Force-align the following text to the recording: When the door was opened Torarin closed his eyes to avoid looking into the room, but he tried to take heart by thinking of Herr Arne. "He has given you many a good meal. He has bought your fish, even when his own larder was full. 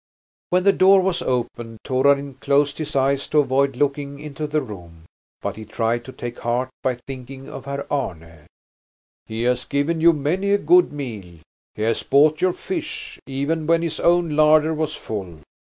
When 0.49 0.63
the 0.63 0.71
door 0.73 0.99
was 0.99 1.21
opened 1.21 1.77
Torarin 1.83 2.33
closed 2.39 2.79
his 2.79 2.95
eyes 2.95 3.27
to 3.27 3.37
avoid 3.37 3.75
looking 3.75 4.19
into 4.19 4.47
the 4.47 4.59
room, 4.63 5.05
but 5.43 5.57
he 5.57 5.63
tried 5.63 6.05
to 6.05 6.11
take 6.11 6.39
heart 6.39 6.71
by 6.81 6.95
thinking 7.05 7.47
of 7.47 7.65
Herr 7.65 7.85
Arne. 7.93 8.47
"He 9.27 9.43
has 9.43 9.63
given 9.63 10.01
you 10.01 10.11
many 10.11 10.53
a 10.53 10.57
good 10.57 10.91
meal. 10.91 11.41
He 11.75 11.83
has 11.83 12.01
bought 12.01 12.41
your 12.41 12.53
fish, 12.53 13.19
even 13.27 13.67
when 13.67 13.83
his 13.83 13.99
own 13.99 14.31
larder 14.35 14.73
was 14.73 14.95
full. 14.95 15.41